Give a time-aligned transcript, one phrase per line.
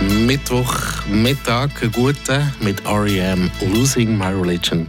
[0.00, 3.50] Mittwochmittag, einen guten mit R.E.M.
[3.72, 4.86] Losing My Religion.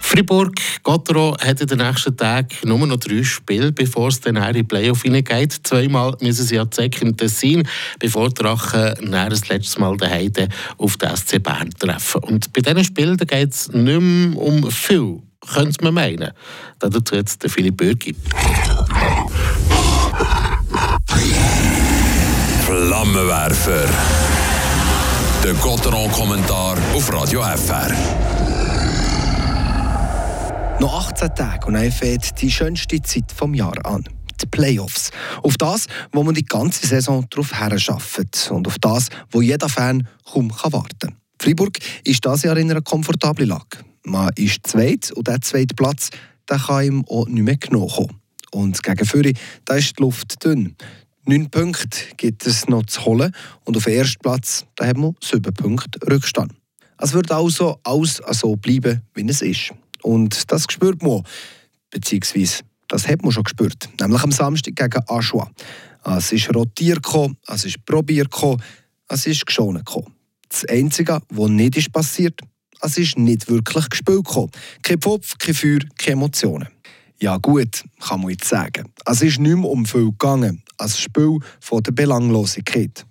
[0.00, 4.52] Fribourg, Gottero hat in den nächsten Tagen nur noch drei Spiele, bevor es dann in
[4.52, 5.60] die Playoff hineingeht.
[5.64, 7.66] Zweimal müssen sie ja Zeck im Tessin,
[7.98, 10.30] bevor die Drachen das letzte Mal daheim
[10.78, 12.22] auf den SC Bern treffen.
[12.22, 15.20] Und bei diesen Spielen geht es nicht mehr um viel,
[15.52, 16.30] könnte man meinen.
[16.78, 18.14] Dazu jetzt Philipp Bürgi.
[22.66, 23.86] Flammenwerfer.
[25.44, 27.92] Der Gotteron-Kommentar auf Radio FR.
[30.80, 34.04] Noch 18 Tage und dann fängt die schönste Zeit vom Jahr an.
[34.40, 35.10] Die Playoffs.
[35.42, 38.48] Auf das, wo man die ganze Saison darauf herarbeitet.
[38.50, 41.16] Und auf das, wo jeder Fan kaum warten kann.
[41.38, 43.84] Freiburg ist dieses Jahr in einer komfortablen Lage.
[44.04, 46.08] Man ist zweit und der zweite Platz
[46.48, 48.20] der kann ihm auch nicht mehr genommen kommen.
[48.52, 49.32] Und gegen Führer,
[49.64, 50.76] da ist die Luft dünn.
[51.26, 55.14] Neun Punkte gibt es noch zu holen und auf dem ersten Platz da haben wir
[55.22, 56.52] sieben Punkte Rückstand.
[56.98, 59.72] Es wird also alles so bleiben, wie es ist.
[60.02, 61.22] Und das spürt man,
[61.90, 65.50] beziehungsweise das hat man schon gespürt, nämlich am Samstag gegen Aschua.
[66.04, 67.06] Es ist rotiert,
[67.46, 68.28] es ist probiert,
[69.08, 69.82] es ist geschonen.
[70.50, 72.38] Das Einzige, was nicht ist passiert,
[72.82, 74.28] es ist nicht wirklich gespielt.
[74.82, 76.68] Kein Pfopf, kein Feuer, keine Emotionen.
[77.20, 78.92] Ja gut, kann man jetzt sagen.
[79.06, 83.06] Es ist nicht mehr um viel gegangen als Spiel von der Belanglosigkeit.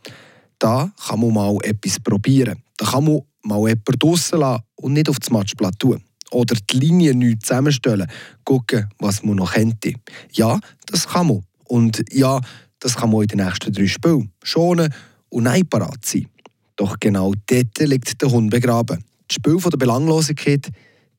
[0.60, 2.62] Da kann man mal etwas probieren.
[2.78, 6.04] Da kann man mal jemanden draussen lassen und nicht auf das Matchblatt tun.
[6.32, 8.10] Oder die Linie neu zusammenstellen,
[8.44, 9.94] gucken, was man noch könnte.
[10.32, 11.44] Ja, das kann man.
[11.66, 12.42] Und ja,
[12.80, 14.32] das kann man in den nächsten drei Spielen.
[14.44, 14.94] Schonen
[15.30, 16.28] und nein parat sein.
[16.76, 19.04] Doch genau dort liegt der Hund begraben.
[19.30, 20.70] Die Spiele der Belanglosigkeit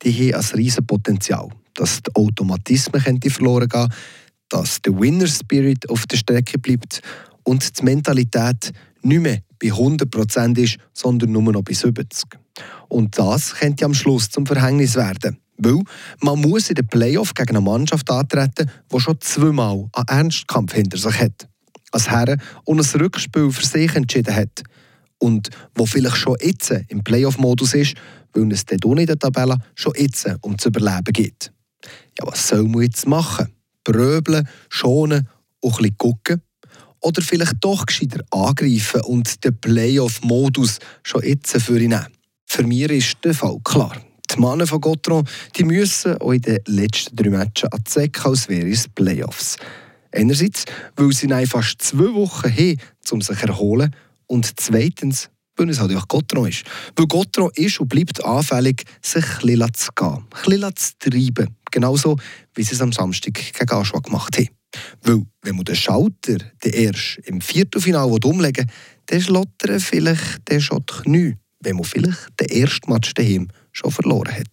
[0.03, 1.48] die haben ein riesiges Potenzial.
[1.75, 3.89] Dass die Automatismen verloren gehen
[4.55, 7.00] dass der Winner Spirit auf der Strecke bleibt
[7.42, 8.72] und die Mentalität
[9.03, 12.25] nicht mehr bei 100% ist, sondern nur noch bei 70%.
[12.89, 15.39] Und das könnte am Schluss zum Verhängnis werden.
[15.56, 15.83] Weil
[16.20, 20.98] man muss in den Playoff gegen eine Mannschaft antreten, die schon zweimal einen Ernstkampf hinter
[20.98, 21.48] sich hat.
[21.90, 24.63] Als Herren und ein Rückspiel für sich entschieden hat.
[25.18, 27.95] Und wo vielleicht schon jetzt im Playoff-Modus ist,
[28.33, 31.54] weil es dort in der Tabelle schon jetzt um zu überleben geht.
[32.18, 33.48] Ja, was soll man jetzt machen?
[33.84, 35.28] Bröbeln, schonen
[35.61, 36.42] und ein bisschen gucken?
[37.00, 42.06] Oder vielleicht doch gescheiter angreifen und den Playoff-Modus schon jetzt für ihn nehmen?
[42.46, 43.96] Für mich ist der Fall klar.
[44.34, 48.48] Die Männer von Gotron die müssen auch in den letzten drei Matches an Zeck als
[48.48, 49.56] wäre es Playoffs.
[50.12, 50.64] Einerseits,
[50.96, 52.78] weil sie fast zwei Wochen haben,
[53.11, 53.95] um sich zu erholen.
[54.27, 56.64] Und zweitens, weil es halt auch Gotron ist.
[56.96, 61.56] Weil Gotron ist und bleibt anfällig, sich ein bisschen zu gehen, ein bisschen zu treiben.
[61.74, 62.17] Genauso,
[62.55, 64.48] wie sie es am Samstag gegen Aschua gemacht haben.
[65.02, 68.74] Weil, wenn man den Schalter den erst im Viertelfinale umlegen will,
[69.07, 73.90] dann schlottern vielleicht der schon die Knie, wenn man vielleicht den ersten Match daheim schon
[73.90, 74.42] verloren hat.